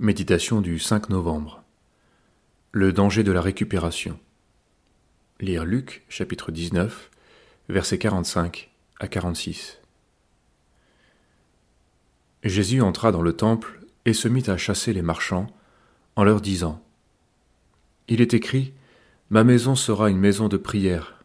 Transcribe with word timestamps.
Méditation 0.00 0.60
du 0.60 0.78
5 0.78 1.08
novembre. 1.08 1.64
Le 2.70 2.92
danger 2.92 3.24
de 3.24 3.32
la 3.32 3.40
récupération. 3.40 4.16
Lire 5.40 5.64
Luc 5.64 6.04
chapitre 6.08 6.52
19, 6.52 7.10
versets 7.68 7.98
45 7.98 8.70
à 9.00 9.08
46. 9.08 9.80
Jésus 12.44 12.80
entra 12.80 13.10
dans 13.10 13.22
le 13.22 13.32
temple 13.32 13.80
et 14.04 14.12
se 14.12 14.28
mit 14.28 14.48
à 14.48 14.56
chasser 14.56 14.92
les 14.92 15.02
marchands 15.02 15.48
en 16.14 16.22
leur 16.22 16.40
disant 16.40 16.80
Il 18.06 18.20
est 18.20 18.34
écrit 18.34 18.72
Ma 19.30 19.42
maison 19.42 19.74
sera 19.74 20.10
une 20.10 20.20
maison 20.20 20.46
de 20.46 20.58
prière, 20.58 21.24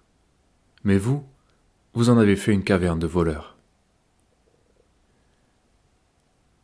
mais 0.84 0.98
vous, 0.98 1.24
vous 1.94 2.10
en 2.10 2.18
avez 2.18 2.36
fait 2.36 2.54
une 2.54 2.64
caverne 2.64 2.98
de 2.98 3.06
voleurs. 3.06 3.53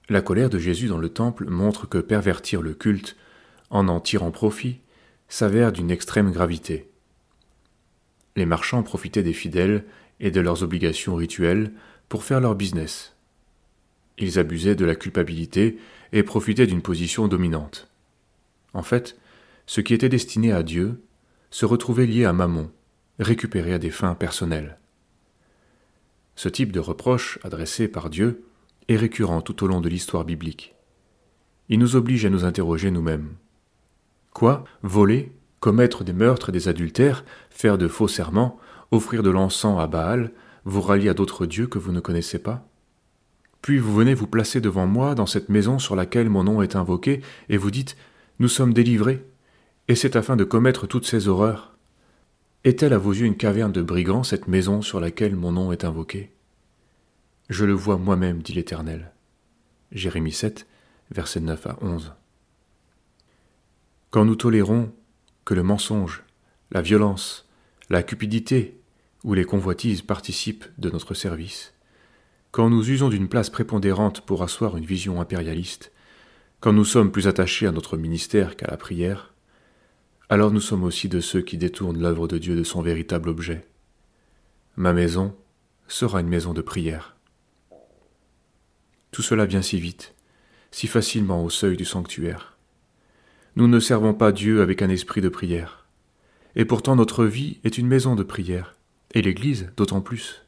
La 0.10 0.22
colère 0.22 0.50
de 0.50 0.58
Jésus 0.58 0.88
dans 0.88 0.98
le 0.98 1.10
temple 1.10 1.46
montre 1.46 1.88
que 1.88 2.00
pervertir 2.00 2.64
le 2.64 2.74
culte, 2.74 3.16
en 3.70 3.88
en 3.88 4.00
tirant 4.00 4.32
profit, 4.32 4.80
s'avère 5.28 5.72
d'une 5.72 5.92
extrême 5.92 6.32
gravité. 6.32 6.90
Les 8.36 8.48
marchands 8.48 8.82
profitaient 8.82 9.22
des 9.22 9.34
fidèles 9.34 9.86
et 10.20 10.32
de 10.32 10.42
leurs 10.42 10.64
obligations 10.64 11.16
rituelles 11.16 11.72
pour 12.10 12.24
faire 12.24 12.40
leur 12.40 12.56
business. 12.56 13.16
Ils 14.18 14.40
abusaient 14.40 14.76
de 14.76 14.86
la 14.86 14.96
culpabilité 14.96 15.78
et 16.12 16.24
profitaient 16.24 16.68
d'une 16.68 16.82
position 16.82 17.28
dominante. 17.28 17.88
En 18.74 18.82
fait, 18.82 19.16
ce 19.68 19.80
qui 19.80 19.94
était 19.94 20.10
destiné 20.10 20.52
à 20.52 20.64
Dieu 20.64 21.04
se 21.52 21.68
retrouvait 21.68 22.08
lié 22.08 22.26
à 22.26 22.34
Mammon, 22.34 22.72
récupéré 23.20 23.74
à 23.74 23.80
des 23.80 23.92
fins 23.92 24.16
personnelles. 24.16 24.80
Ce 26.36 26.50
type 26.50 26.72
de 26.72 26.80
reproche 26.80 27.38
adressé 27.44 27.88
par 27.88 28.10
Dieu 28.10 28.44
est 28.90 28.98
récurrent 28.98 29.42
tout 29.42 29.64
au 29.64 29.68
long 29.68 29.80
de 29.80 29.88
l'histoire 29.88 30.26
biblique. 30.26 30.76
Il 31.70 31.80
nous 31.80 31.96
oblige 31.96 32.26
à 32.26 32.30
nous 32.30 32.44
interroger 32.44 32.92
nous-mêmes. 32.92 33.30
Quoi 34.34 34.66
Voler 34.82 35.32
Commettre 35.60 36.04
des 36.04 36.14
meurtres 36.14 36.50
et 36.50 36.52
des 36.52 36.68
adultères 36.68 37.24
Faire 37.52 37.78
de 37.78 37.88
faux 37.88 38.08
serments 38.08 38.60
Offrir 38.92 39.22
de 39.22 39.30
l'encens 39.30 39.80
à 39.80 39.88
Baal 39.88 40.32
Vous 40.66 40.82
rallier 40.82 41.10
à 41.10 41.14
d'autres 41.14 41.46
dieux 41.46 41.68
que 41.68 41.78
vous 41.78 41.92
ne 41.92 42.00
connaissez 42.00 42.40
pas? 42.40 42.66
Puis 43.62 43.78
vous 43.78 43.94
venez 43.94 44.16
vous 44.16 44.28
placer 44.28 44.62
devant 44.62 44.88
moi 44.88 45.16
dans 45.16 45.26
cette 45.28 45.50
maison 45.50 45.78
sur 45.80 45.96
laquelle 45.96 46.30
mon 46.30 46.44
nom 46.44 46.62
est 46.62 46.76
invoqué, 46.76 47.22
et 47.50 47.58
vous 47.58 47.72
dites 47.72 47.98
Nous 48.40 48.48
sommes 48.48 48.74
délivrés, 48.74 49.26
et 49.88 49.96
c'est 49.96 50.16
afin 50.16 50.36
de 50.36 50.44
commettre 50.46 50.88
toutes 50.88 51.06
ces 51.06 51.28
horreurs. 51.28 51.76
Est-elle 52.64 52.94
à 52.94 52.98
vos 52.98 53.12
yeux 53.12 53.26
une 53.26 53.38
caverne 53.38 53.72
de 53.72 53.82
brigands, 53.82 54.24
cette 54.24 54.48
maison 54.48 54.82
sur 54.82 55.00
laquelle 55.00 55.36
mon 55.36 55.52
nom 55.52 55.72
est 55.72 55.84
invoqué? 55.84 56.32
Je 57.50 57.66
le 57.66 57.74
vois 57.74 57.98
moi-même, 57.98 58.42
dit 58.42 58.54
l'Éternel. 58.54 59.12
Jérémie 59.92 60.32
7, 60.32 60.68
versets 61.10 61.40
9 61.40 61.66
à 61.68 61.78
11. 61.82 62.14
Quand 64.12 64.24
nous 64.24 64.36
tolérons 64.36 64.92
que 65.46 65.56
le 65.56 65.64
mensonge, 65.64 66.24
la 66.70 66.82
violence, 66.82 67.50
la 67.90 68.04
cupidité 68.04 68.80
ou 69.24 69.34
les 69.34 69.46
convoitises 69.46 70.04
participent 70.04 70.66
de 70.78 70.92
notre 70.92 71.16
service, 71.16 71.74
quand 72.52 72.70
nous 72.70 72.90
usons 72.90 73.10
d'une 73.10 73.28
place 73.28 73.50
prépondérante 73.50 74.22
pour 74.22 74.44
asseoir 74.44 74.78
une 74.78 74.86
vision 74.86 75.20
impérialiste, 75.20 75.92
quand 76.60 76.74
nous 76.74 76.86
sommes 76.86 77.12
plus 77.12 77.28
attachés 77.28 77.66
à 77.66 77.72
notre 77.72 77.98
ministère 77.98 78.58
qu'à 78.58 78.68
la 78.68 78.78
prière, 78.78 79.34
alors 80.30 80.52
nous 80.52 80.62
sommes 80.62 80.84
aussi 80.84 81.10
de 81.10 81.20
ceux 81.20 81.42
qui 81.42 81.58
détournent 81.58 82.00
l'œuvre 82.00 82.28
de 82.28 82.38
Dieu 82.38 82.56
de 82.56 82.64
son 82.64 82.84
véritable 82.84 83.30
objet. 83.30 83.66
Ma 84.76 84.94
maison 84.94 85.36
sera 85.88 86.22
une 86.22 86.28
maison 86.28 86.54
de 86.54 86.62
prière. 86.62 87.16
Tout 89.12 89.22
cela 89.22 89.46
vient 89.46 89.62
si 89.62 89.80
vite, 89.80 90.14
si 90.72 90.88
facilement 90.88 91.44
au 91.44 91.50
seuil 91.50 91.78
du 91.78 91.86
sanctuaire. 91.86 92.58
Nous 93.56 93.68
ne 93.68 93.80
servons 93.80 94.14
pas 94.14 94.32
Dieu 94.32 94.62
avec 94.62 94.82
un 94.82 94.90
esprit 94.90 95.22
de 95.22 95.30
prière. 95.30 95.86
Et 96.56 96.66
pourtant 96.66 96.96
notre 96.96 97.26
vie 97.26 97.60
est 97.64 97.78
une 97.78 97.88
maison 97.88 98.16
de 98.16 98.24
prière, 98.24 98.76
et 99.14 99.22
l'Église 99.22 99.72
d'autant 99.76 100.02
plus. 100.02 100.44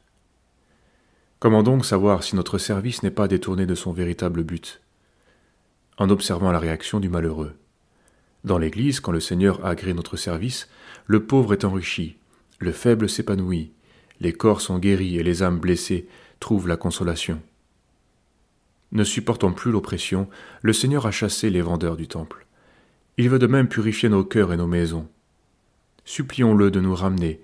Comment 1.38 1.62
donc 1.62 1.84
savoir 1.84 2.22
si 2.22 2.36
notre 2.36 2.58
service 2.58 3.02
n'est 3.02 3.10
pas 3.10 3.26
détourné 3.26 3.66
de 3.66 3.74
son 3.74 3.92
véritable 3.92 4.44
but? 4.44 4.80
En 5.98 6.08
observant 6.08 6.52
la 6.52 6.60
réaction 6.60 7.00
du 7.00 7.08
malheureux. 7.08 7.54
Dans 8.44 8.58
l'Église, 8.58 9.00
quand 9.00 9.12
le 9.12 9.20
Seigneur 9.20 9.64
a 9.64 9.70
agréé 9.70 9.94
notre 9.94 10.16
service, 10.16 10.68
le 11.06 11.24
pauvre 11.26 11.52
est 11.52 11.64
enrichi, 11.64 12.16
le 12.58 12.72
faible 12.72 13.08
s'épanouit, 13.08 13.72
les 14.20 14.32
corps 14.32 14.60
sont 14.60 14.78
guéris 14.78 15.18
et 15.18 15.24
les 15.24 15.42
âmes 15.42 15.58
blessées 15.58 16.06
trouvent 16.38 16.68
la 16.68 16.76
consolation. 16.76 17.42
Ne 18.92 19.04
supportant 19.04 19.52
plus 19.52 19.72
l'oppression, 19.72 20.28
le 20.60 20.74
Seigneur 20.74 21.06
a 21.06 21.10
chassé 21.10 21.48
les 21.48 21.62
vendeurs 21.62 21.96
du 21.96 22.08
temple. 22.08 22.46
Il 23.16 23.30
veut 23.30 23.38
de 23.38 23.46
même 23.46 23.68
purifier 23.68 24.10
nos 24.10 24.24
cœurs 24.24 24.52
et 24.52 24.56
nos 24.56 24.66
maisons. 24.66 25.08
Supplions-le 26.04 26.70
de 26.70 26.80
nous 26.80 26.94
ramener 26.94 27.40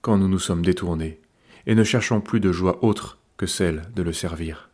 quand 0.00 0.16
nous 0.16 0.28
nous 0.28 0.38
sommes 0.38 0.64
détournés, 0.64 1.20
et 1.66 1.74
ne 1.74 1.84
cherchons 1.84 2.20
plus 2.20 2.40
de 2.40 2.52
joie 2.52 2.84
autre 2.84 3.18
que 3.36 3.46
celle 3.46 3.82
de 3.94 4.02
le 4.02 4.12
servir. 4.12 4.70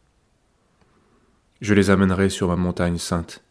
Je 1.60 1.74
les 1.74 1.90
amènerai 1.90 2.28
sur 2.28 2.48
ma 2.48 2.56
montagne 2.56 2.98
sainte, 2.98 3.42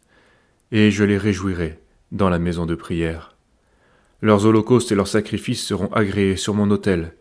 et 0.70 0.90
je 0.90 1.04
les 1.04 1.18
réjouirai 1.18 1.78
dans 2.12 2.28
la 2.28 2.38
maison 2.38 2.66
de 2.66 2.74
prière. 2.74 3.36
Leurs 4.22 4.46
holocaustes 4.46 4.92
et 4.92 4.94
leurs 4.94 5.08
sacrifices 5.08 5.64
seront 5.64 5.92
agréés 5.92 6.36
sur 6.36 6.54
mon 6.54 6.70
autel, 6.70 7.14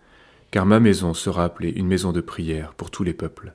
car 0.51 0.66
ma 0.66 0.79
maison 0.79 1.13
sera 1.13 1.44
appelée 1.44 1.69
une 1.69 1.88
maison 1.88 2.12
de 2.12 2.22
prière 2.22 2.74
pour 2.74 2.89
tous 2.89 3.03
les 3.03 3.13
peuples. 3.13 3.53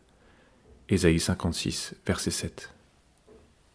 Ésaïe 0.93 1.19
56, 1.19 1.95
verset 2.07 2.31
7. 2.31 2.69